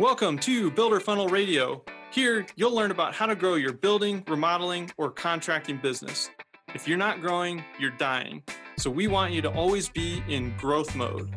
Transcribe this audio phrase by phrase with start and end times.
[0.00, 1.82] Welcome to Builder Funnel Radio.
[2.12, 6.30] Here, you'll learn about how to grow your building, remodeling, or contracting business.
[6.72, 8.44] If you're not growing, you're dying.
[8.76, 11.34] So we want you to always be in growth mode.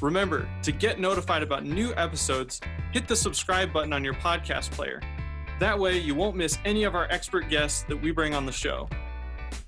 [0.00, 2.60] Remember, to get notified about new episodes,
[2.92, 5.02] hit the subscribe button on your podcast player.
[5.58, 8.52] That way, you won't miss any of our expert guests that we bring on the
[8.52, 8.88] show.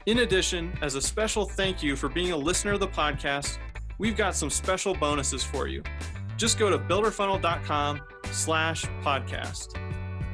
[0.06, 3.58] In addition, as a special thank you for being a listener of the podcast,
[3.98, 5.82] we've got some special bonuses for you.
[6.36, 8.00] Just go to builderfunnel.com
[8.30, 9.78] slash podcast.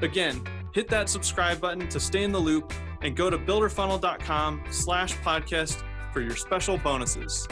[0.02, 5.15] Again, hit that subscribe button to stay in the loop and go to builderfunnel.com slash
[5.19, 7.47] podcast for your special bonuses.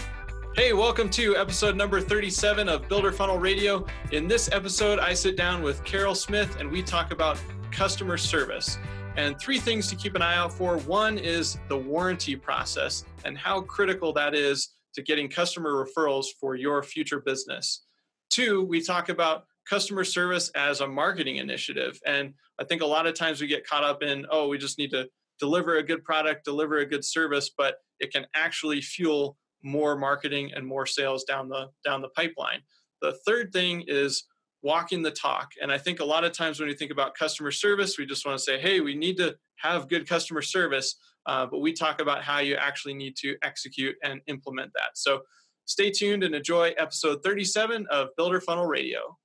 [0.57, 3.87] Hey, welcome to episode number 37 of Builder Funnel Radio.
[4.13, 7.39] In this episode, I sit down with Carol Smith and we talk about
[7.71, 8.79] customer service.
[9.17, 10.79] And three things to keep an eye out for.
[10.79, 16.55] One is the warranty process and how critical that is to getting customer referrals for
[16.55, 17.83] your future business.
[18.31, 22.01] Two, we talk about customer service as a marketing initiative.
[22.07, 24.79] And I think a lot of times we get caught up in, oh, we just
[24.79, 25.09] need to
[25.39, 30.53] deliver a good product, deliver a good service, but it can actually fuel more marketing
[30.55, 32.61] and more sales down the down the pipeline.
[33.03, 34.25] The third thing is
[34.63, 35.53] walking the talk.
[35.63, 38.27] And I think a lot of times when we think about customer service, we just
[38.27, 40.97] want to say, hey, we need to have good customer service.
[41.27, 44.91] Uh, but we talk about how you actually need to execute and implement that.
[44.95, 45.21] So
[45.69, 49.17] stay tuned and enjoy episode 37 of Builder Funnel Radio.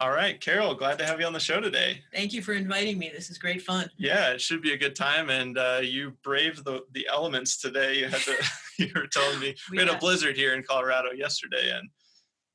[0.00, 2.02] All right, Carol, glad to have you on the show today.
[2.14, 3.10] Thank you for inviting me.
[3.14, 3.88] This is great fun.
[3.96, 5.30] Yeah, it should be a good time.
[5.30, 7.98] And uh, you braved the, the elements today.
[7.98, 8.36] You had to,
[8.78, 11.88] you were telling me we, we had got, a blizzard here in Colorado yesterday, and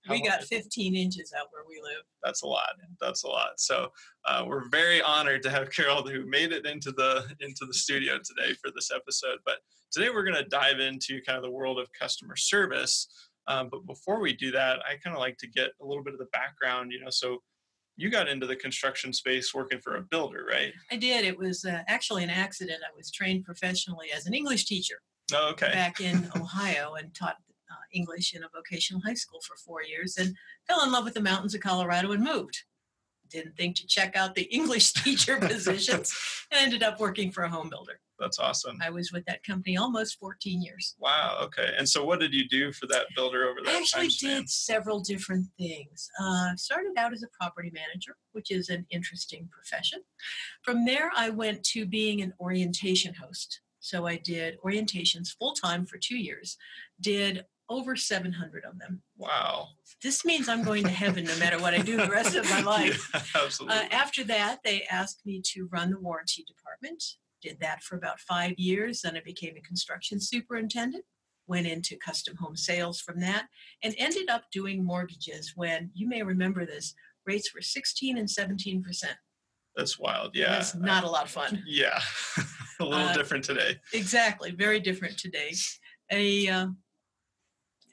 [0.10, 2.04] we got 15 inches out where we live.
[2.24, 2.70] That's a lot.
[3.00, 3.60] That's a lot.
[3.60, 3.90] So
[4.28, 8.18] uh, we're very honored to have Carol who made it into the into the studio
[8.18, 9.40] today for this episode.
[9.46, 9.58] But
[9.92, 13.08] today we're going to dive into kind of the world of customer service.
[13.48, 16.14] Um, but before we do that, I kind of like to get a little bit
[16.14, 16.92] of the background.
[16.92, 17.40] You know, so
[17.98, 20.74] you got into the construction space working for a builder, right?
[20.92, 21.26] I did.
[21.26, 22.80] It was uh, actually an accident.
[22.84, 24.96] I was trained professionally as an English teacher.
[25.34, 25.72] Oh, okay.
[25.72, 27.36] Back in Ohio and taught
[27.72, 30.36] uh, English in a vocational high school for four years and
[30.68, 32.64] fell in love with the mountains of Colorado and moved.
[33.30, 36.14] Didn't think to check out the English teacher positions
[36.52, 38.00] and ended up working for a home builder.
[38.20, 38.78] That's awesome.
[38.84, 40.96] I was with that company almost 14 years.
[41.00, 41.40] Wow.
[41.42, 41.74] Okay.
[41.76, 43.74] And so, what did you do for that builder over that?
[43.74, 46.08] I actually did several different things.
[46.22, 50.02] Uh, started out as a property manager, which is an interesting profession.
[50.62, 53.62] From there, I went to being an orientation host.
[53.82, 56.58] So I did orientations full time for two years.
[57.02, 59.02] Did over 700 of them.
[59.18, 59.70] Wow.
[60.04, 62.62] This means I'm going to heaven no matter what I do the rest of my
[62.78, 63.10] life.
[63.14, 63.78] Yeah, absolutely.
[63.78, 67.02] Uh, after that, they asked me to run the warranty department.
[67.42, 69.02] Did that for about five years.
[69.02, 71.06] Then I became a construction superintendent.
[71.48, 73.48] Went into custom home sales from that
[73.84, 76.94] and ended up doing mortgages when you may remember this
[77.26, 79.16] rates were 16 and 17 percent.
[79.76, 80.32] That's wild.
[80.36, 80.58] Yeah.
[80.58, 81.64] It's not a lot of fun.
[81.66, 82.00] Yeah.
[82.80, 83.78] a little uh, different today.
[83.94, 84.52] Exactly.
[84.52, 85.54] Very different today.
[86.12, 86.68] A uh,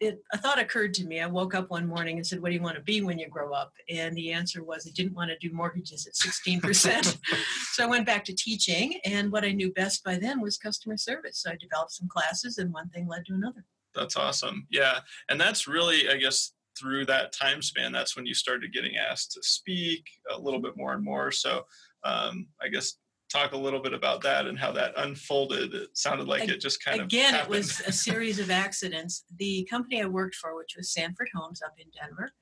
[0.00, 1.20] it, a thought occurred to me.
[1.20, 3.28] I woke up one morning and said, "What do you want to be when you
[3.28, 7.18] grow up?" And the answer was, I didn't want to do mortgages at 16%.
[7.72, 10.96] so I went back to teaching, and what I knew best by then was customer
[10.96, 11.42] service.
[11.42, 13.64] So I developed some classes, and one thing led to another.
[13.94, 14.66] That's awesome.
[14.70, 18.96] Yeah, and that's really, I guess, through that time span, that's when you started getting
[18.96, 21.30] asked to speak a little bit more and more.
[21.32, 21.64] So
[22.04, 22.94] um, I guess
[23.28, 25.74] talk a little bit about that and how that unfolded.
[25.74, 27.34] It sounded like it just kind of again.
[27.34, 29.24] It was a series of accidents.
[29.36, 32.32] The company I worked for, which was Sanford Homes up in Denver,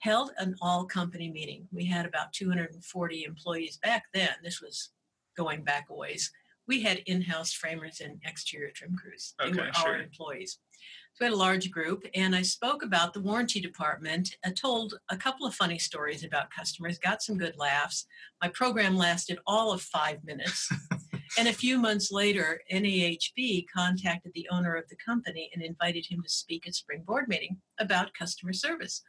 [0.00, 1.68] held an all-company meeting.
[1.70, 4.30] We had about 240 employees back then.
[4.42, 4.90] This was
[5.36, 6.30] going back a ways.
[6.66, 9.34] We had in-house framers and exterior trim crews.
[9.38, 9.88] They okay, were sure.
[9.90, 10.58] our employees.
[11.14, 14.34] So we had a large group, and I spoke about the warranty department.
[14.46, 18.06] I told a couple of funny stories about customers, got some good laughs.
[18.40, 20.72] My program lasted all of five minutes.
[21.38, 26.22] and a few months later, NAHB contacted the owner of the company and invited him
[26.22, 29.02] to speak at spring board meeting about customer service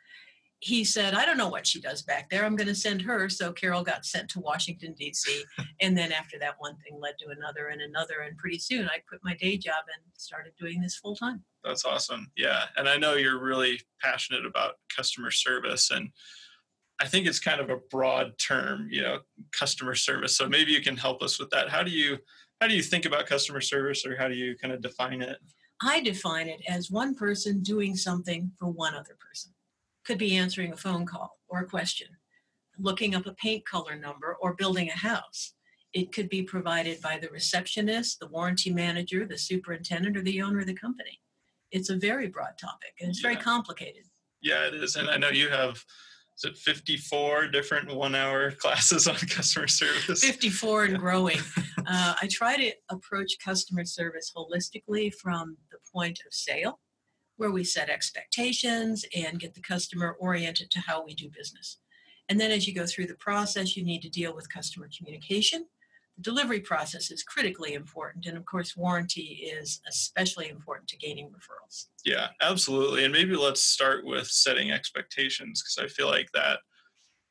[0.64, 2.46] he said, I don't know what she does back there.
[2.46, 3.28] I'm going to send her.
[3.28, 5.44] So Carol got sent to Washington, D.C.
[5.82, 8.22] and then after that, one thing led to another and another.
[8.26, 11.44] And pretty soon I quit my day job and started doing this full time.
[11.66, 12.32] That's awesome.
[12.38, 12.64] Yeah.
[12.78, 15.92] And I know you're really passionate about customer service.
[15.92, 16.12] And
[17.02, 19.20] I think it's kind of a broad term, you know,
[19.52, 20.38] customer service.
[20.38, 21.68] So maybe you can help us with that.
[21.68, 22.20] How do you
[22.62, 25.38] how do you think about customer service or how do you kind of define it?
[25.82, 29.53] I define it as one person doing something for one other person
[30.06, 32.08] could be answering a phone call or a question,
[32.78, 35.54] looking up a paint color number, or building a house.
[35.94, 40.60] It could be provided by the receptionist, the warranty manager, the superintendent, or the owner
[40.60, 41.22] of the company.
[41.72, 44.04] It's a very broad topic and it's very complicated.
[44.42, 44.96] Yeah, it is.
[44.96, 45.84] And I know you have
[46.38, 51.38] is it 54 different one hour classes on customer service 54 and growing
[51.86, 56.80] uh, i try to approach customer service holistically from the point of sale
[57.38, 61.80] where we set expectations and get the customer oriented to how we do business.
[62.30, 65.66] And then as you go through the process you need to deal with customer communication.
[66.18, 71.30] The delivery process is critically important and of course warranty is especially important to gaining
[71.30, 71.88] referrals.
[72.06, 73.04] Yeah absolutely.
[73.04, 76.60] And maybe let's start with setting expectations because i feel like that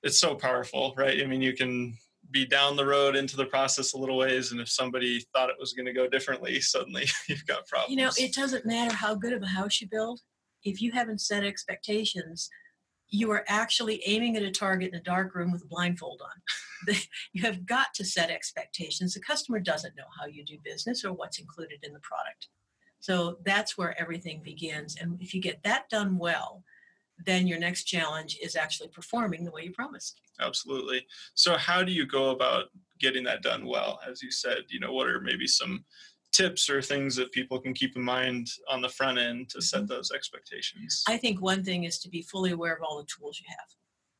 [0.03, 1.23] it's so powerful right?
[1.23, 1.97] I mean you can
[2.33, 5.57] be down the road into the process a little ways and if somebody thought it
[5.61, 9.15] was going to go differently suddenly you've got problems you know it doesn't matter how
[9.15, 10.21] good of a house you build
[10.65, 12.49] if you haven't set expectations
[13.13, 16.95] you are actually aiming at a target in a dark room with a blindfold on.
[17.35, 19.13] you have got to set expectations.
[19.13, 22.49] The customer doesn't know how you do business or what's included in the product.
[23.01, 24.97] So that's where everything begins.
[24.99, 26.65] And if you get that done well,
[27.25, 30.21] then your next challenge is actually performing the way you promised.
[30.41, 31.07] Absolutely.
[31.35, 32.67] So how do you go about
[32.99, 34.01] getting that done well?
[34.09, 35.85] As you said, you know, what are maybe some
[36.33, 39.81] tips or things that people can keep in mind on the front end to set
[39.81, 39.89] mm-hmm.
[39.89, 41.05] those expectations?
[41.07, 43.69] I think one thing is to be fully aware of all the tools you have.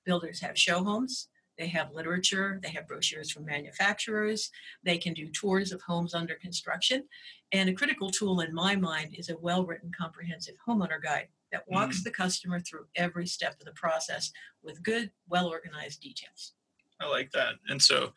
[0.05, 1.29] Builders have show homes,
[1.59, 4.51] they have literature, they have brochures from manufacturers,
[4.85, 7.05] they can do tours of homes under construction.
[7.53, 11.65] And a critical tool in my mind is a well written comprehensive homeowner guide that
[11.69, 12.05] walks mm.
[12.05, 14.33] the customer through every step of the process
[14.63, 16.55] with good, well organized details.
[17.01, 17.55] I like that.
[17.69, 18.13] And so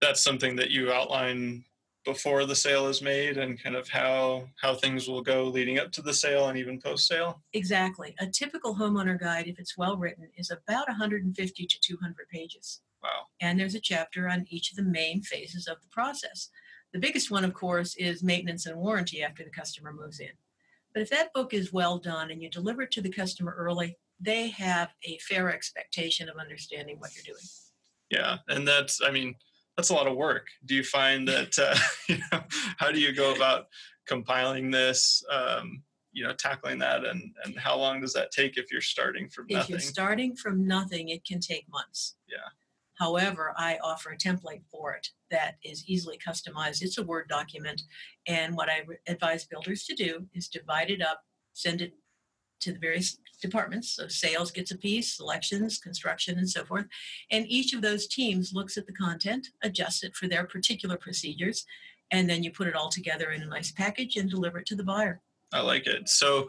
[0.00, 1.64] that's something that you outline
[2.04, 5.92] before the sale is made and kind of how how things will go leading up
[5.92, 9.98] to the sale and even post sale exactly a typical homeowner guide if it's well
[9.98, 14.76] written is about 150 to 200 pages wow and there's a chapter on each of
[14.76, 16.48] the main phases of the process
[16.94, 20.30] the biggest one of course is maintenance and warranty after the customer moves in
[20.92, 23.96] but if that book is well done and you deliver it to the customer early
[24.20, 27.44] they have a fair expectation of understanding what you're doing
[28.10, 29.34] yeah and that's i mean
[29.80, 30.46] that's a lot of work.
[30.66, 31.74] Do you find that uh,
[32.08, 32.42] you know
[32.76, 33.66] how do you go about
[34.06, 35.24] compiling this?
[35.32, 35.82] Um,
[36.12, 39.46] you know, tackling that, and and how long does that take if you're starting from
[39.48, 39.76] if nothing?
[39.76, 42.16] If you're starting from nothing, it can take months.
[42.28, 42.48] Yeah.
[43.00, 46.82] However, I offer a template for it that is easily customized.
[46.82, 47.82] It's a Word document.
[48.28, 51.22] And what I advise builders to do is divide it up,
[51.54, 51.94] send it
[52.60, 53.96] to the various departments.
[53.96, 56.84] So sales gets a piece, selections, construction, and so forth.
[57.30, 61.64] And each of those teams looks at the content, adjusts it for their particular procedures,
[62.10, 64.76] and then you put it all together in a nice package and deliver it to
[64.76, 65.22] the buyer.
[65.54, 66.10] I like it.
[66.10, 66.48] So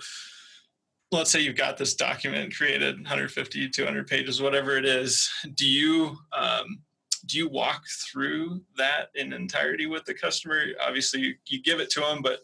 [1.12, 6.18] let's say you've got this document created 150 200 pages whatever it is do you
[6.34, 6.80] um,
[7.26, 11.90] do you walk through that in entirety with the customer obviously you, you give it
[11.90, 12.40] to them but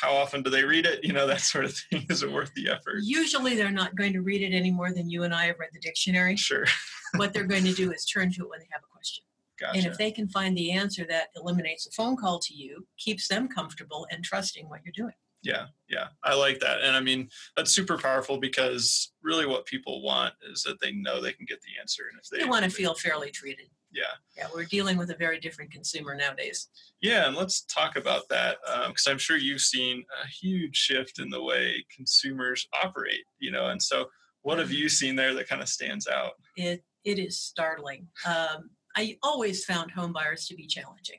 [0.00, 1.04] how often do they read it?
[1.04, 2.06] You know, that sort of thing.
[2.10, 2.98] Is it worth the effort?
[3.02, 5.70] Usually they're not going to read it any more than you and I have read
[5.72, 6.36] the dictionary.
[6.36, 6.64] Sure.
[7.16, 9.24] what they're going to do is turn to it when they have a question.
[9.60, 9.78] Gotcha.
[9.78, 13.28] And if they can find the answer that eliminates a phone call to you, keeps
[13.28, 15.14] them comfortable and trusting what you're doing.
[15.44, 16.80] Yeah, yeah, I like that.
[16.80, 21.20] And I mean, that's super powerful because really what people want is that they know
[21.20, 22.04] they can get the answer.
[22.10, 23.66] And if they, they want to feel fairly treated.
[23.92, 24.02] Yeah.
[24.36, 26.68] Yeah, we're dealing with a very different consumer nowadays.
[27.00, 28.56] Yeah, and let's talk about that
[28.88, 33.52] because um, I'm sure you've seen a huge shift in the way consumers operate, you
[33.52, 34.06] know, and so
[34.42, 36.32] what have you seen there that kind of stands out?
[36.56, 38.08] It, it is startling.
[38.26, 41.18] Um, I always found home buyers to be challenging.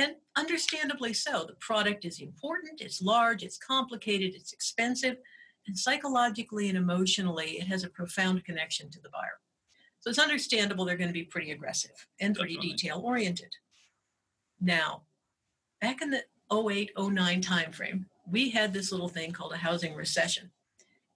[0.00, 1.44] And understandably so.
[1.46, 5.18] The product is important, it's large, it's complicated, it's expensive,
[5.66, 9.38] and psychologically and emotionally, it has a profound connection to the buyer.
[9.98, 12.76] So it's understandable they're going to be pretty aggressive and pretty Definitely.
[12.76, 13.52] detail oriented.
[14.58, 15.02] Now,
[15.82, 20.50] back in the 08 09 timeframe, we had this little thing called a housing recession,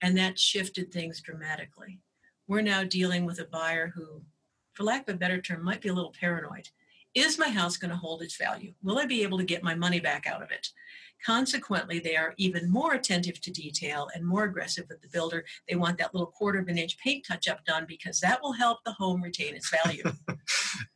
[0.03, 2.01] and that shifted things dramatically.
[2.49, 4.21] We're now dealing with a buyer who,
[4.75, 6.69] for lack of a better term, might be a little paranoid.
[7.15, 8.73] Is my house going to hold its value?
[8.83, 10.69] Will I be able to get my money back out of it?
[11.25, 15.45] Consequently, they are even more attentive to detail and more aggressive with the builder.
[15.69, 18.53] They want that little quarter of an inch paint touch up done because that will
[18.53, 20.03] help the home retain its value.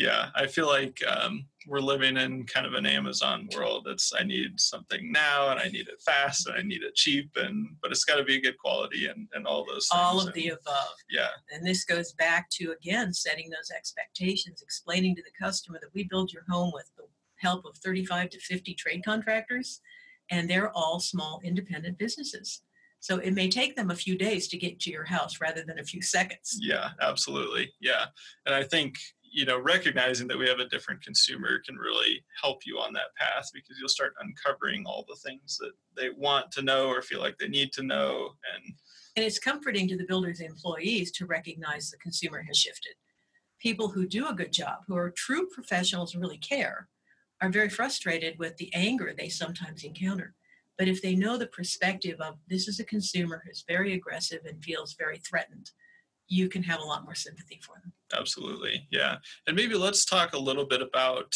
[0.00, 3.86] yeah, I feel like um, we're living in kind of an Amazon world.
[3.86, 7.30] It's I need something now and I need it fast and I need it cheap
[7.36, 10.00] and but it's got to be good quality and, and all those things.
[10.00, 10.94] All of and, the above.
[11.10, 11.28] Yeah.
[11.52, 16.04] And this goes back to again setting those expectations, explaining to the customer that we
[16.04, 17.04] build your home with the
[17.36, 19.82] help of 35 to 50 trade contractors,
[20.30, 22.62] and they're all small independent businesses.
[23.00, 25.78] So it may take them a few days to get to your house rather than
[25.78, 26.58] a few seconds.
[26.60, 27.72] Yeah, absolutely.
[27.80, 28.06] Yeah.
[28.44, 28.96] And I think,
[29.30, 33.14] you know, recognizing that we have a different consumer can really help you on that
[33.16, 37.20] path because you'll start uncovering all the things that they want to know or feel
[37.20, 38.32] like they need to know.
[38.54, 38.74] And
[39.16, 42.94] And it's comforting to the builder's employees to recognize the consumer has shifted.
[43.60, 46.88] People who do a good job, who are true professionals and really care,
[47.40, 50.34] are very frustrated with the anger they sometimes encounter.
[50.76, 54.64] But if they know the perspective of this is a consumer who's very aggressive and
[54.64, 55.70] feels very threatened,
[56.26, 57.92] you can have a lot more sympathy for them.
[58.16, 58.86] Absolutely.
[58.90, 59.16] Yeah.
[59.46, 61.34] And maybe let's talk a little bit about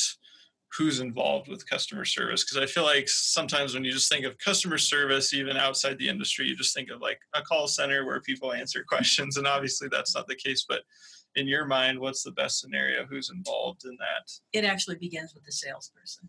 [0.77, 4.37] who's involved with customer service because I feel like sometimes when you just think of
[4.39, 8.21] customer service, even outside the industry, you just think of like a call center where
[8.21, 9.37] people answer questions.
[9.37, 10.67] And obviously that's not the case.
[10.69, 10.83] But
[11.37, 13.07] in your mind, what's the best scenario?
[13.07, 14.33] Who's involved in that?
[14.53, 16.29] It actually begins with the salesperson.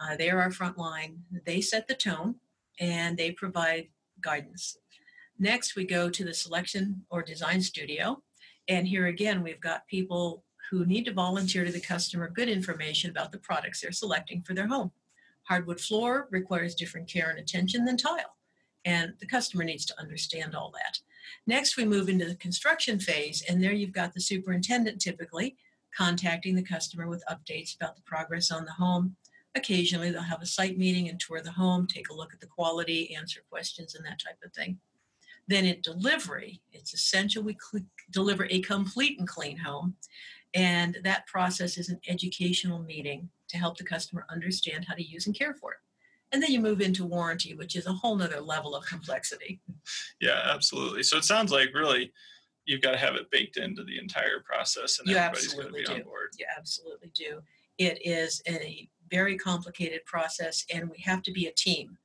[0.00, 1.18] Uh, they are our front line.
[1.46, 2.36] They set the tone
[2.80, 3.88] and they provide
[4.20, 4.76] guidance.
[5.38, 8.22] Next, we go to the selection or design studio.
[8.68, 13.10] And here again, we've got people who need to volunteer to the customer good information
[13.10, 14.90] about the products they're selecting for their home.
[15.42, 18.36] Hardwood floor requires different care and attention than tile,
[18.84, 20.98] and the customer needs to understand all that.
[21.46, 25.56] Next, we move into the construction phase, and there you've got the superintendent typically
[25.96, 29.16] contacting the customer with updates about the progress on the home.
[29.54, 32.46] Occasionally, they'll have a site meeting and tour the home, take a look at the
[32.46, 34.78] quality, answer questions, and that type of thing.
[35.46, 39.96] Then in delivery, it's essential we cl- deliver a complete and clean home.
[40.54, 45.26] And that process is an educational meeting to help the customer understand how to use
[45.26, 45.78] and care for it.
[46.32, 49.60] And then you move into warranty, which is a whole nother level of complexity.
[50.20, 51.02] Yeah, absolutely.
[51.02, 52.12] So it sounds like really
[52.64, 55.72] you've got to have it baked into the entire process and You everybody's going to
[55.72, 56.30] be on board.
[56.38, 57.40] You absolutely do.
[57.78, 61.98] It is a very complicated process, and we have to be a team.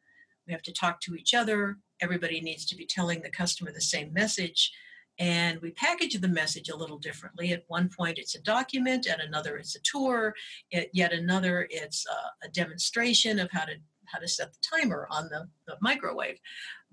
[0.47, 1.77] We have to talk to each other.
[2.01, 4.71] Everybody needs to be telling the customer the same message.
[5.17, 7.51] And we package the message a little differently.
[7.51, 10.33] At one point, it's a document, at another, it's a tour,
[10.73, 13.73] at yet another, it's a, a demonstration of how to
[14.05, 16.39] how to set the timer on the, the microwave.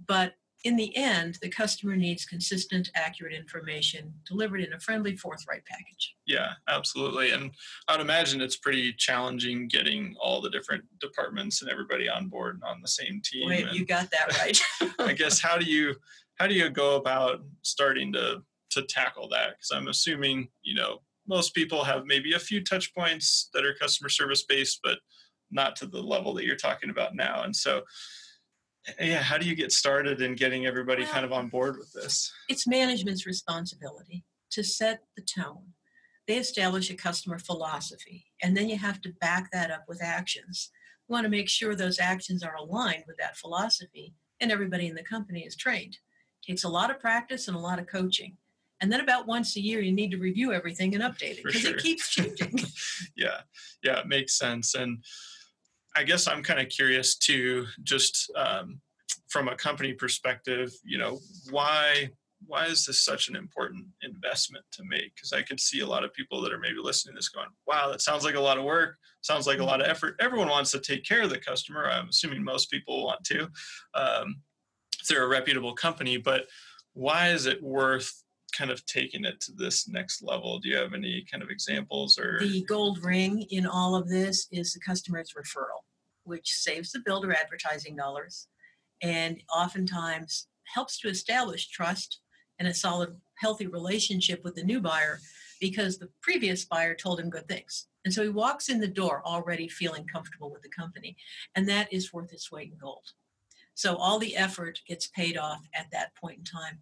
[0.06, 0.34] But
[0.66, 6.16] in the end, the customer needs consistent, accurate information delivered in a friendly, forthright package.
[6.26, 7.30] Yeah, absolutely.
[7.30, 7.52] And
[7.86, 12.64] I'd imagine it's pretty challenging getting all the different departments and everybody on board and
[12.64, 13.48] on the same team.
[13.48, 14.60] Wait, and you got that right.
[14.98, 15.94] I guess how do you
[16.34, 19.50] how do you go about starting to to tackle that?
[19.50, 23.74] Because I'm assuming you know most people have maybe a few touch points that are
[23.74, 24.98] customer service based, but
[25.52, 27.42] not to the level that you're talking about now.
[27.44, 27.82] And so,
[29.00, 32.32] yeah, how do you get started in getting everybody kind of on board with this?
[32.48, 35.72] it's management's responsibility to set the tone.
[36.26, 40.70] They establish a customer philosophy, and then you have to back that up with actions.
[41.08, 44.94] You want to make sure those actions are aligned with that philosophy, and everybody in
[44.94, 45.94] the company is trained.
[46.42, 48.36] it takes a lot of practice and a lot of coaching.
[48.80, 51.62] And then about once a year, you need to review everything and update it because
[51.62, 51.76] sure.
[51.76, 52.60] it keeps changing.
[53.16, 53.40] yeah
[53.82, 55.02] yeah it makes sense and
[55.96, 58.80] i guess i'm kind of curious too just um,
[59.28, 61.18] from a company perspective you know
[61.50, 62.08] why
[62.46, 65.14] why is this such an important investment to make?
[65.14, 67.48] Because i could see a lot of people that are maybe listening to this going
[67.66, 68.96] wow that sounds like a lot of work.
[69.22, 70.14] Sounds like a lot of effort.
[70.20, 71.86] Everyone wants to take care of the customer.
[71.86, 73.48] I'm assuming most people want to
[73.94, 74.36] um,
[75.08, 76.46] they're a reputable company but
[76.92, 78.22] why is it worth
[78.52, 82.18] kind of taking it to this next level do you have any kind of examples
[82.18, 85.82] or The gold ring in all of this is the customer's referral,
[86.24, 88.48] which saves the builder advertising dollars
[89.02, 92.20] and oftentimes helps to establish trust
[92.58, 95.20] and a solid, healthy relationship with the new buyer
[95.60, 97.86] because the previous buyer told him good things.
[98.04, 101.16] And so he walks in the door already feeling comfortable with the company,
[101.54, 103.12] and that is worth its weight in gold.
[103.74, 106.78] So all the effort gets paid off at that point in time.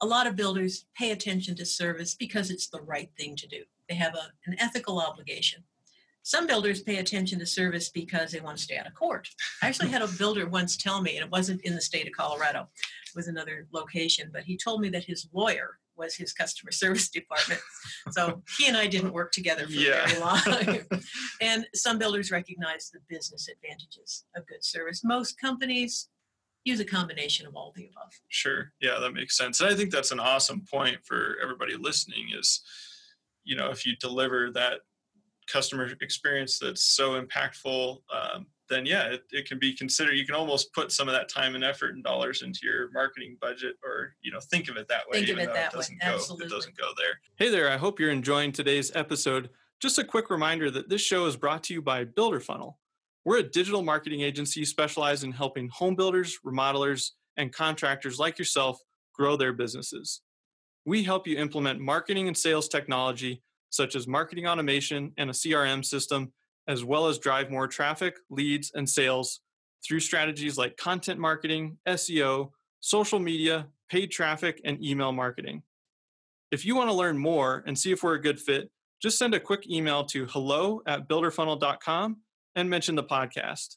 [0.00, 3.62] A lot of builders pay attention to service because it's the right thing to do.
[3.88, 5.64] They have a, an ethical obligation.
[6.22, 9.28] Some builders pay attention to service because they want to stay out of court.
[9.62, 12.12] I actually had a builder once tell me, and it wasn't in the state of
[12.12, 12.68] Colorado,
[13.06, 17.08] it was another location, but he told me that his lawyer was his customer service
[17.08, 17.60] department.
[18.10, 20.06] So he and I didn't work together for Yeah.
[20.06, 20.78] very long.
[21.40, 25.02] and some builders recognize the business advantages of good service.
[25.02, 26.08] Most companies
[26.68, 28.12] use a combination of all the above.
[28.28, 28.72] Sure.
[28.80, 29.60] Yeah, that makes sense.
[29.60, 32.60] And I think that's an awesome point for everybody listening is,
[33.44, 34.80] you know, if you deliver that
[35.50, 40.34] customer experience that's so impactful, um, then yeah, it, it can be considered, you can
[40.34, 44.14] almost put some of that time and effort and dollars into your marketing budget or,
[44.20, 45.24] you know, think of it that way.
[45.24, 45.78] Think of it that way.
[45.78, 46.46] doesn't go, Absolutely.
[46.46, 47.20] It doesn't go there.
[47.36, 47.70] Hey there.
[47.70, 49.48] I hope you're enjoying today's episode.
[49.80, 52.78] Just a quick reminder that this show is brought to you by Builder Funnel.
[53.28, 58.80] We're a digital marketing agency specialized in helping home builders, remodelers, and contractors like yourself
[59.14, 60.22] grow their businesses.
[60.86, 65.84] We help you implement marketing and sales technology such as marketing automation and a CRM
[65.84, 66.32] system,
[66.68, 69.40] as well as drive more traffic, leads, and sales
[69.86, 75.62] through strategies like content marketing, SEO, social media, paid traffic, and email marketing.
[76.50, 78.70] If you want to learn more and see if we're a good fit,
[79.02, 82.16] just send a quick email to hello at builderfunnel.com
[82.58, 83.76] and mention the podcast.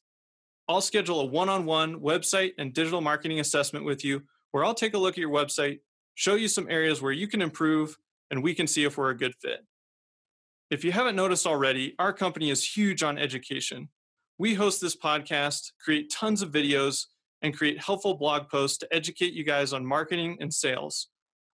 [0.68, 4.74] I'll schedule a one on one website and digital marketing assessment with you where I'll
[4.74, 5.80] take a look at your website,
[6.16, 7.98] show you some areas where you can improve,
[8.32, 9.66] and we can see if we're a good fit.
[10.70, 13.90] If you haven't noticed already, our company is huge on education.
[14.38, 17.06] We host this podcast, create tons of videos,
[17.42, 21.10] and create helpful blog posts to educate you guys on marketing and sales.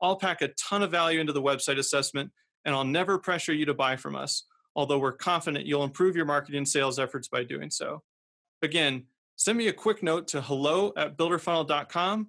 [0.01, 2.33] I'll pack a ton of value into the website assessment,
[2.65, 6.25] and I'll never pressure you to buy from us, although we're confident you'll improve your
[6.25, 8.03] marketing and sales efforts by doing so.
[8.63, 9.05] Again,
[9.37, 12.29] send me a quick note to hello at builderfunnel.com.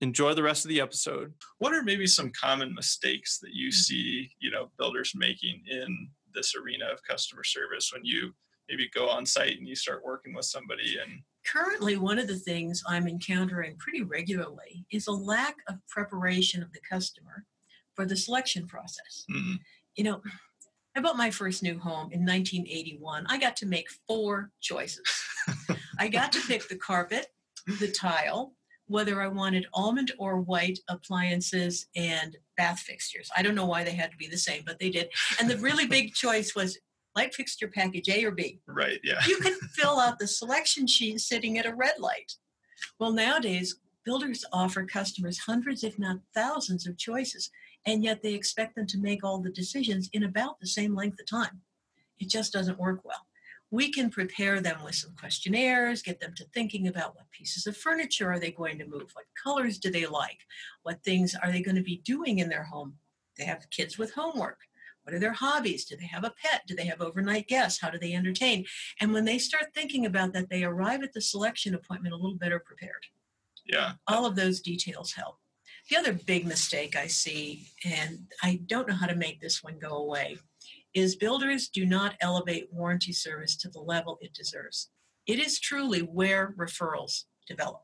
[0.00, 1.32] Enjoy the rest of the episode.
[1.58, 6.54] What are maybe some common mistakes that you see, you know, builders making in this
[6.56, 8.34] arena of customer service when you
[8.68, 12.36] maybe go on site and you start working with somebody and Currently, one of the
[12.36, 17.44] things I'm encountering pretty regularly is a lack of preparation of the customer
[17.94, 19.24] for the selection process.
[19.28, 19.58] mm,
[19.96, 20.22] You know,
[20.94, 23.26] I bought my first new home in 1981.
[23.28, 25.08] I got to make four choices.
[25.98, 27.28] I got to pick the carpet,
[27.80, 28.54] the tile,
[28.86, 33.30] whether I wanted almond or white appliances and bath fixtures.
[33.34, 35.08] I don't know why they had to be the same, but they did.
[35.40, 36.78] And the really big choice was
[37.16, 38.60] light fixture package A or B.
[38.66, 39.20] right, yeah.
[39.26, 42.34] You can fill out the selection sheet sitting at a red light.
[42.98, 47.50] Well, nowadays, builders offer customers hundreds, if not thousands, of choices,
[47.86, 51.20] and yet they expect them to make all the decisions in about the same length
[51.20, 51.60] of time.
[52.18, 53.26] It just doesn't work well.
[53.70, 57.76] We can prepare them with some questionnaires, get them to thinking about what pieces of
[57.76, 60.40] furniture are they going to move, what colors do they like,
[60.82, 62.94] what things are they going to be doing in their home.
[63.38, 64.58] They have kids with homework.
[65.04, 65.84] What are their hobbies?
[65.84, 66.62] Do they have a pet?
[66.66, 67.80] Do they have overnight guests?
[67.80, 68.66] How do they entertain?
[69.00, 72.36] And when they start thinking about that, they arrive at the selection appointment a little
[72.36, 73.06] better prepared.
[73.66, 73.92] Yeah.
[74.06, 75.38] All of those details help.
[75.90, 79.78] The other big mistake I see, and I don't know how to make this one
[79.78, 80.38] go away,
[80.94, 84.90] is builders do not elevate warranty service to the level it deserves.
[85.26, 87.82] It is truly where referrals develop.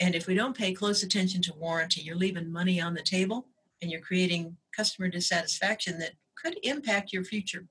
[0.00, 3.46] And if we don't pay close attention to warranty, you're leaving money on the table
[3.80, 7.66] and you're creating customer dissatisfaction that could impact your future.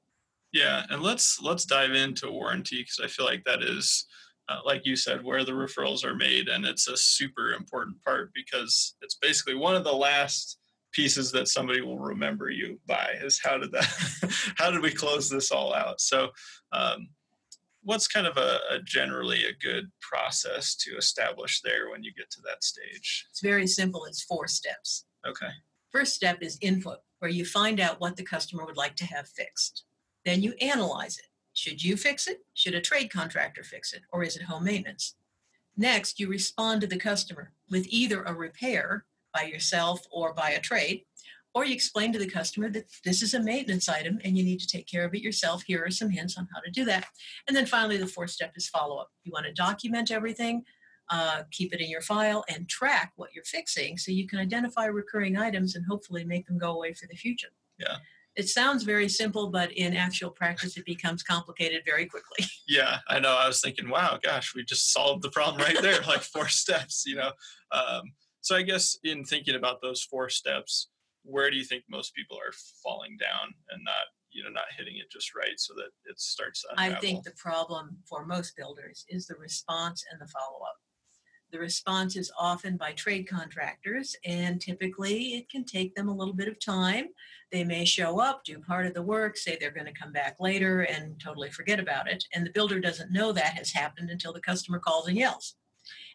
[0.54, 4.06] Yeah, and let's let's dive into warranty because I feel like that is,
[4.50, 8.32] uh, like you said, where the referrals are made, and it's a super important part
[8.34, 10.58] because it's basically one of the last
[10.92, 13.88] pieces that somebody will remember you by is how did that,
[14.58, 16.02] how did we close this all out?
[16.02, 16.30] So,
[16.74, 17.08] um,
[17.84, 22.30] what's kind of a, a generally a good process to establish there when you get
[22.32, 23.26] to that stage?
[23.30, 25.06] It's very simple, it's four steps.
[25.26, 25.50] Okay.
[25.92, 29.28] First step is input, where you find out what the customer would like to have
[29.28, 29.86] fixed.
[30.26, 31.26] Then you analyze it.
[31.62, 32.44] Should you fix it?
[32.56, 34.02] Should a trade contractor fix it?
[34.12, 35.14] Or is it home maintenance?
[35.78, 40.60] Next, you respond to the customer with either a repair by yourself or by a
[40.60, 41.04] trade,
[41.54, 44.60] or you explain to the customer that this is a maintenance item and you need
[44.60, 45.62] to take care of it yourself.
[45.62, 47.06] Here are some hints on how to do that.
[47.48, 49.12] And then finally, the fourth step is follow up.
[49.24, 50.64] You want to document everything,
[51.12, 54.86] uh, keep it in your file, and track what you're fixing so you can identify
[54.86, 57.50] recurring items and hopefully make them go away for the future.
[57.78, 57.98] Yeah.
[58.36, 62.46] It sounds very simple, but in actual practice, it becomes complicated very quickly.
[62.68, 63.36] Yeah, I know.
[63.36, 67.04] I was thinking, wow, gosh, we just solved the problem right there, like four steps,
[67.06, 67.32] you know.
[67.74, 68.04] Um,
[68.40, 70.88] so I guess in thinking about those four steps,
[71.24, 74.96] where do you think most people are falling down and not, you know, not hitting
[74.96, 79.28] it just right so that it starts I think the problem for most builders is
[79.28, 80.78] the response and the follow up.
[81.52, 86.34] The response is often by trade contractors, and typically it can take them a little
[86.34, 87.10] bit of time.
[87.52, 90.38] They may show up, do part of the work, say they're going to come back
[90.40, 92.24] later, and totally forget about it.
[92.34, 95.56] And the builder doesn't know that has happened until the customer calls and yells.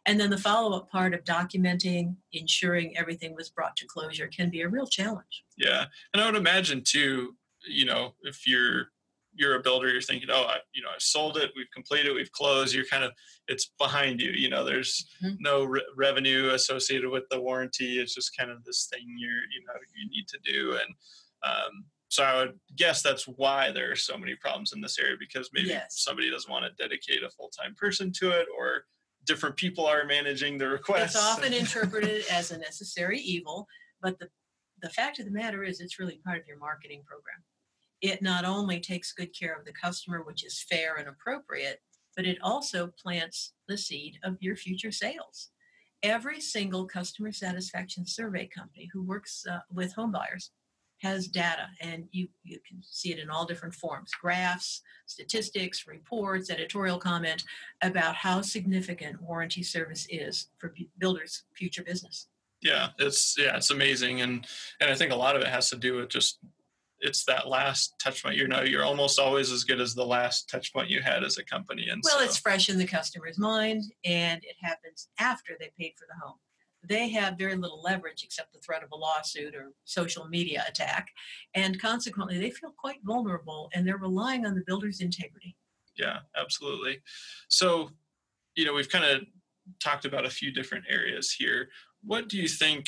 [0.07, 4.49] And then the follow up part of documenting, ensuring everything was brought to closure can
[4.49, 5.45] be a real challenge.
[5.59, 7.35] Yeah, and I would imagine too,
[7.69, 8.93] you know, if you're
[9.37, 12.33] you're a builder, you're thinking, oh, I, you know, I've sold it, we've completed, we've
[12.33, 12.75] closed.
[12.75, 13.13] You're kind of
[13.49, 14.31] it's behind you.
[14.31, 15.37] You know, there's Mhm.
[15.41, 18.01] no re- revenue associated with the warranty.
[18.01, 20.95] It's just kind of this thing you're you know you need to do, and
[21.43, 25.17] um, so I would guess that's why there are so many problems in this area
[25.19, 26.01] because maybe Yes.
[26.03, 28.87] somebody doesn't want to dedicate a full time person to it, or
[29.25, 31.15] different people are managing the requests.
[31.15, 33.67] It's often interpreted as a necessary evil,
[34.01, 34.29] but the,
[34.83, 37.43] the fact of the matter is it's really part of your marketing program.
[38.03, 41.81] It not only takes good care of the customer, which is fair and appropriate,
[42.17, 45.51] but it also plants the seed of your future sales.
[46.03, 50.51] Every single customer satisfaction survey company who works uh, with home buyers
[51.03, 56.51] has data, and you, you can see it in all different forms graphs, statistics, reports,
[56.51, 57.45] editorial comment
[57.83, 62.29] about how significant warranty service is for bu- builders' future business.
[62.63, 64.47] Yeah, it's yeah, it's amazing, and
[64.81, 66.39] and I think a lot of it has to do with just
[67.01, 68.37] it's that last touch point.
[68.37, 71.39] You know, you're almost always as good as the last touch point you had as
[71.39, 71.89] a company.
[71.89, 75.93] And well, so, it's fresh in the customer's mind, and it happens after they paid
[75.97, 76.37] for the home.
[76.89, 81.09] They have very little leverage except the threat of a lawsuit or social media attack,
[81.55, 85.57] and consequently, they feel quite vulnerable, and they're relying on the builder's integrity.
[85.99, 87.01] yeah, absolutely.
[87.49, 87.91] So,
[88.55, 89.23] you know, we've kind of
[89.83, 91.69] talked about a few different areas here.
[92.03, 92.87] What do you think,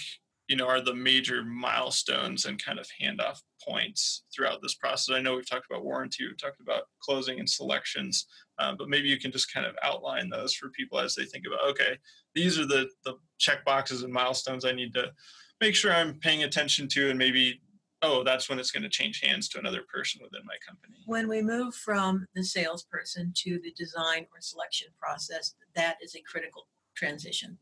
[0.49, 5.15] you know, are the major milestones and kind of handoff points throughout this process?
[5.15, 8.27] I know we've talked about warranty, we've talked about closing and selections,
[8.59, 11.45] uh, but maybe you can just kind of outline those for people as they think
[11.47, 11.99] about, okay,
[12.35, 15.13] these are the the check boxes and milestones I need to
[15.61, 17.61] make sure I'm paying attention to, and maybe,
[18.01, 20.97] oh, that's when it's going to change hands to another person within my company.
[21.07, 26.23] When we move from the salesperson to the design or selection process, that is a
[26.23, 27.59] critical transition.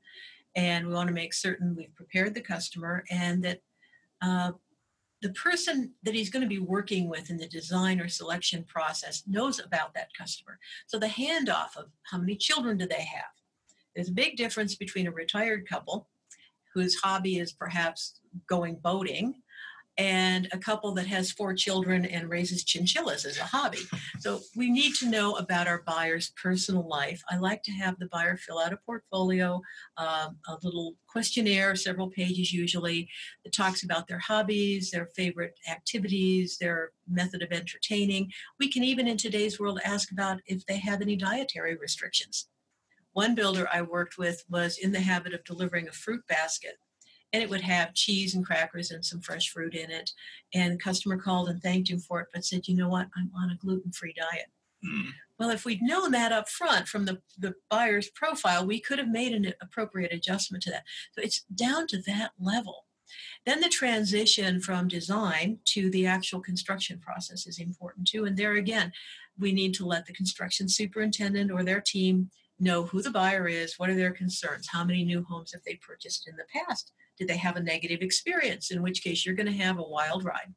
[0.56, 3.60] And we want to make certain we've prepared the customer and that
[4.22, 4.52] uh,
[5.22, 9.22] the person that he's going to be working with in the design or selection process
[9.26, 10.58] knows about that customer.
[10.86, 13.24] So the handoff of how many children do they have?
[13.94, 16.08] There's a big difference between a retired couple
[16.74, 19.42] whose hobby is perhaps going boating
[19.98, 23.78] and a couple that has four children and raises chinchillas as a hobby.
[24.20, 27.22] So we need to know about our buyer's personal life.
[27.30, 29.62] I like to have the buyer fill out a portfolio,
[29.96, 33.08] um, a little questionnaire, several pages usually,
[33.44, 38.30] that talks about their hobbies, their favorite activities, their method of entertaining.
[38.58, 42.48] We can even in today's world ask about if they have any dietary restrictions.
[43.12, 46.74] One builder I worked with was in the habit of delivering a fruit basket
[47.32, 50.10] and it would have cheese and crackers and some fresh fruit in it.
[50.54, 53.30] And the customer called and thanked him for it, but said, you know what, I'm
[53.36, 54.46] on a gluten free diet.
[54.84, 58.98] Mm, Well, if we'd known that up front from the, the buyer's profile, we could
[58.98, 60.84] have made an appropriate adjustment to that.
[61.12, 62.86] So it's down to that level.
[63.44, 68.24] Then the transition from design to the actual construction process is important too.
[68.24, 68.92] And there again,
[69.38, 73.78] we need to let the construction superintendent or their team know who the buyer is,
[73.78, 77.28] what are their concerns, how many new homes have they purchased in the past, did
[77.28, 80.54] they have a negative experience, in which case you're going to have a wild ride.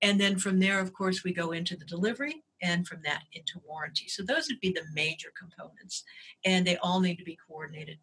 [0.00, 3.60] And then from there, of course, we go into the delivery and from that into
[3.64, 4.08] warranty.
[4.08, 6.04] So those would be the major components,
[6.44, 7.98] and they all need to be coordinated.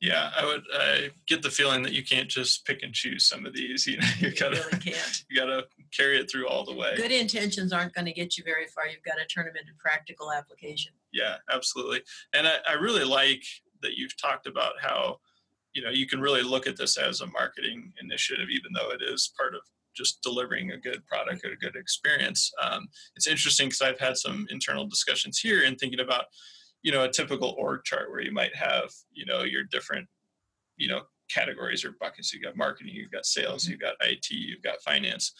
[0.00, 3.44] Yeah, I would I get the feeling that you can't just pick and choose some
[3.46, 3.86] of these.
[3.86, 5.24] You know, you You gotta really can't.
[5.28, 6.94] you gotta carry it through all the way.
[6.96, 8.86] Good intentions aren't going to get you very far.
[8.86, 10.92] You've got to turn them into practical application.
[11.12, 12.02] Yeah, absolutely.
[12.32, 13.42] And I, I really like
[13.82, 15.18] that you've talked about how,
[15.72, 19.00] you know, you can really look at this as a marketing initiative, even though it
[19.02, 19.62] is part of
[19.96, 22.52] just delivering a good product or a good experience.
[22.62, 26.26] Um, it's interesting because I've had some internal discussions here and thinking about,
[26.82, 30.06] you know, a typical org chart where you might have, you know, your different,
[30.76, 32.32] you know, categories or buckets.
[32.32, 35.32] You've got marketing, you've got sales, you've got IT, you've got finance.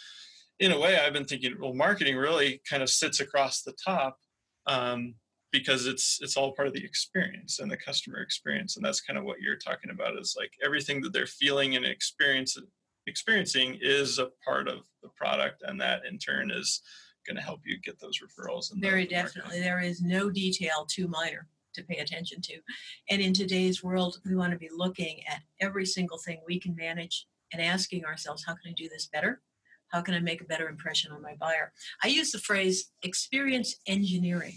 [0.60, 4.18] In a way, I've been thinking, well, marketing really kind of sits across the top
[4.66, 5.14] um,
[5.52, 9.18] because it's it's all part of the experience and the customer experience, and that's kind
[9.18, 10.18] of what you're talking about.
[10.18, 12.56] Is like everything that they're feeling and experience
[13.06, 16.82] experiencing is a part of the product, and that in turn is
[17.28, 18.72] going to help you get those referrals.
[18.72, 19.60] And Very definitely.
[19.60, 22.54] There is no detail too minor to pay attention to.
[23.10, 26.74] And in today's world, we want to be looking at every single thing we can
[26.74, 29.40] manage and asking ourselves, how can I do this better?
[29.88, 31.72] How can I make a better impression on my buyer?
[32.02, 34.56] I use the phrase experience engineering.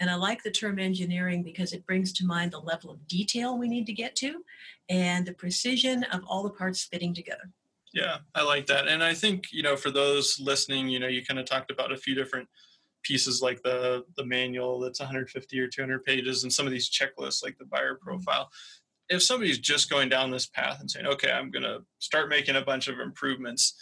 [0.00, 3.56] And I like the term engineering because it brings to mind the level of detail
[3.56, 4.42] we need to get to
[4.88, 7.50] and the precision of all the parts fitting together.
[7.94, 8.88] Yeah, I like that.
[8.88, 11.92] And I think, you know, for those listening, you know, you kind of talked about
[11.92, 12.48] a few different
[13.04, 17.44] pieces like the the manual that's 150 or 200 pages and some of these checklists
[17.44, 18.08] like the buyer mm-hmm.
[18.08, 18.50] profile.
[19.08, 22.56] If somebody's just going down this path and saying, "Okay, I'm going to start making
[22.56, 23.74] a bunch of improvements."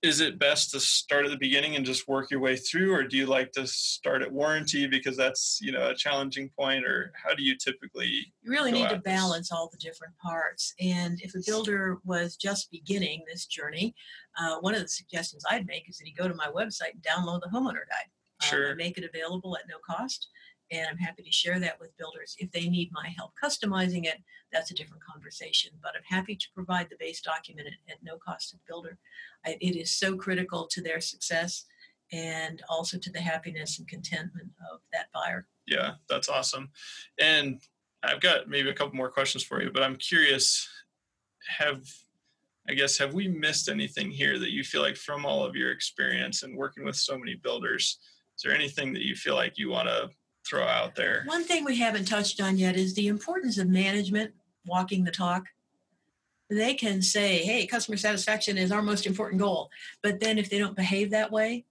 [0.00, 3.02] Is it best to start at the beginning and just work your way through or
[3.02, 7.12] do you like to start at warranty because that's, you know, a challenging point or
[7.16, 9.02] how do you typically You really need to this.
[9.04, 10.72] balance all the different parts.
[10.80, 13.96] And if a builder was just beginning this journey,
[14.38, 17.02] uh, one of the suggestions I'd make is that he go to my website and
[17.02, 18.08] download the homeowner guide.
[18.40, 18.74] Um, Sure.
[18.76, 20.28] make it available at no cost,
[20.70, 22.36] and I'm happy to share that with builders.
[22.38, 24.18] If they need my help customizing it,
[24.52, 25.72] that's a different conversation.
[25.82, 28.98] But I'm happy to provide the base document at, at no cost to the builder.
[29.46, 31.64] I, it is so critical to their success
[32.12, 35.46] and also to the happiness and contentment of that buyer.
[35.66, 36.70] Yeah, that's awesome.
[37.20, 37.60] And
[38.02, 40.68] I've got maybe a couple more questions for you, but I'm curious
[41.58, 41.82] have
[42.68, 45.72] I guess have we missed anything here that you feel like from all of your
[45.72, 47.98] experience and working with so many builders,
[48.36, 50.10] is there anything that you feel like you want to
[50.48, 51.22] throw out there?
[51.26, 54.32] One thing we haven't touched on yet is the importance of management
[54.66, 55.46] walking the talk.
[56.50, 59.70] they can say, hey, customer satisfaction is our most important goal.
[60.02, 61.66] But then if they don't behave that way,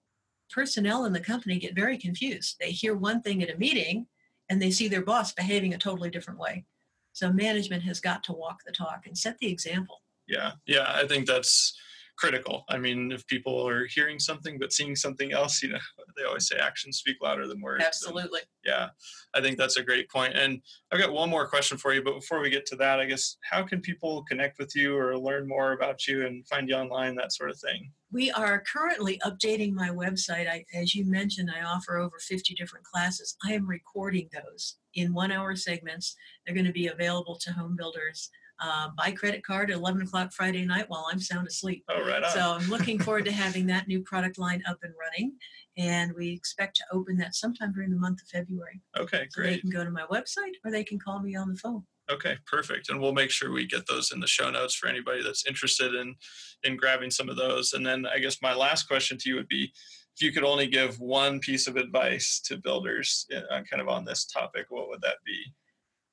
[0.51, 2.57] personnel in the company get very confused.
[2.59, 4.07] They hear one thing at a meeting
[4.49, 6.65] and they see their boss behaving a totally different way.
[7.13, 10.01] So management has got to walk the talk and set the example.
[10.27, 11.73] Yeah, yeah, I think that's
[12.17, 12.65] critical.
[12.69, 15.79] I mean, if people are hearing something but seeing something else, you know,
[16.17, 17.83] they always say actions speak louder than words.
[17.85, 18.39] Absolutely.
[18.41, 18.89] And yeah,
[19.33, 20.35] I think that's a great point.
[20.35, 23.05] And I've got one more question for you, but before we get to that, I
[23.05, 26.75] guess how can people connect with you or learn more about you and find you
[26.75, 27.91] online, that sort of thing?
[28.11, 30.49] We are currently updating my website.
[30.49, 33.35] I, as you mentioned, I offer over 50 different classes.
[33.45, 36.15] I am recording those in one hour segments.
[36.45, 40.31] They're going to be available to home builders uh, by credit card at 11 o'clock
[40.33, 41.83] Friday night while I'm sound asleep.
[41.89, 42.31] Oh, right on.
[42.31, 45.33] So I'm looking forward to having that new product line up and running.
[45.77, 48.81] And we expect to open that sometime during the month of February.
[48.97, 49.61] Okay, So they great.
[49.61, 51.83] can go to my website or they can call me on the phone.
[52.09, 52.89] Okay, perfect.
[52.89, 55.93] And we'll make sure we get those in the show notes for anybody that's interested
[55.93, 56.15] in
[56.63, 57.73] in grabbing some of those.
[57.73, 59.71] And then I guess my last question to you would be
[60.15, 64.03] if you could only give one piece of advice to builders uh, kind of on
[64.03, 65.53] this topic, what would that be?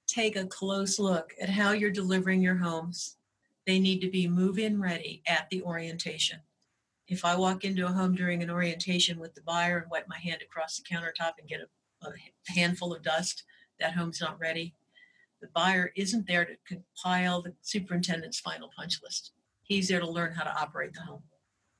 [0.06, 3.16] Take a close look at how you're delivering your homes.
[3.66, 6.40] They need to be move in ready at the orientation.
[7.08, 10.18] If I walk into a home during an orientation with the buyer and wipe my
[10.18, 12.12] hand across the countertop and get a, a
[12.52, 13.44] handful of dust,
[13.80, 14.74] that home's not ready.
[15.40, 19.32] The buyer isn't there to compile the superintendent's final punch list.
[19.62, 21.22] He's there to learn how to operate the home.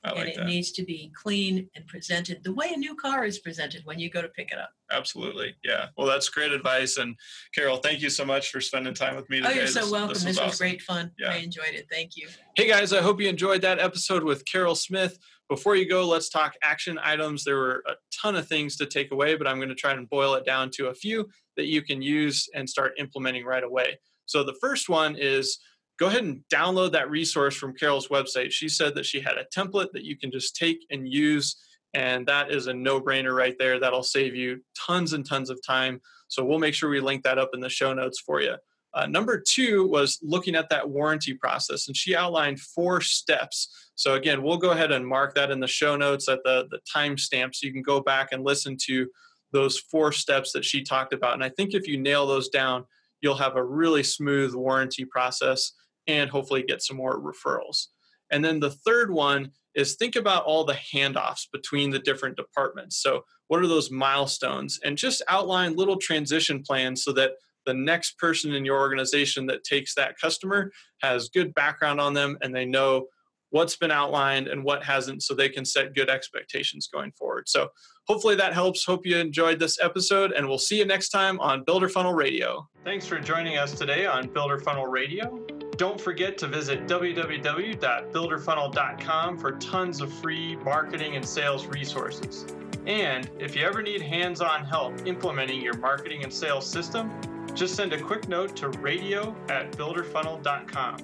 [0.04, 0.46] I and it that.
[0.46, 4.10] needs to be clean and presented the way a new car is presented when you
[4.10, 4.70] go to pick it up.
[4.92, 5.54] Absolutely.
[5.64, 5.86] Yeah.
[5.96, 6.98] Well, that's great advice.
[6.98, 7.16] And
[7.54, 9.50] Carol, thank you so much for spending time with me today.
[9.50, 10.14] Oh, you're so This- welcome.
[10.14, 10.58] This, was, awesome.
[10.58, 11.10] great fun.
[11.18, 11.30] Yeah.
[11.32, 11.86] I enjoyed it.
[11.90, 12.28] Thank you.
[12.56, 15.18] Hey guys, I hope you enjoyed that episode with Carol Smith.
[15.48, 17.44] Before you go, let's talk action items.
[17.44, 20.08] There were a ton of things to take away, but I'm going to try and
[20.08, 23.98] boil it down to a few that you can use and start implementing right away.
[24.26, 25.58] So the first one is
[25.98, 28.50] go ahead and download that resource from Carol's website.
[28.50, 31.56] She said that she had a template that you can just take and use,
[31.94, 33.78] and that is a no brainer right there.
[33.78, 36.00] That'll save you tons and tons of time.
[36.28, 38.56] So we'll make sure we link that up in the show notes for you.
[38.92, 43.90] Uh, number two was looking at that warranty process, and she outlined four steps.
[43.96, 46.78] So again, we'll go ahead and mark that in the show notes at the the
[46.94, 49.08] timestamp, so you can go back and listen to
[49.52, 51.34] those four steps that she talked about.
[51.34, 52.84] And I think if you nail those down,
[53.20, 55.72] you'll have a really smooth warranty process
[56.06, 57.86] and hopefully get some more referrals.
[58.30, 63.02] And then the third one is think about all the handoffs between the different departments.
[63.02, 64.78] So what are those milestones?
[64.84, 67.32] And just outline little transition plans so that
[67.66, 70.70] the next person in your organization that takes that customer
[71.02, 73.06] has good background on them and they know
[73.50, 77.48] what's been outlined and what hasn't so they can set good expectations going forward.
[77.48, 77.68] So
[78.08, 78.84] hopefully that helps.
[78.84, 82.68] Hope you enjoyed this episode and we'll see you next time on Builder Funnel Radio.
[82.84, 85.53] Thanks for joining us today on Builder Funnel Radio.
[85.76, 92.46] Don't forget to visit www.builderfunnel.com for tons of free marketing and sales resources.
[92.86, 97.10] And if you ever need hands on help implementing your marketing and sales system,
[97.54, 100.96] just send a quick note to radio at builderfunnel.com.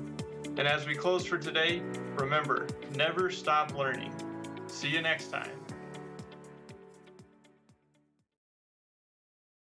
[0.57, 1.83] And as we close for today,
[2.17, 4.13] remember never stop learning.
[4.67, 5.60] See you next time.